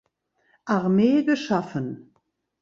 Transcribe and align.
Armee 0.65 1.23
geschaffen. 1.25 2.11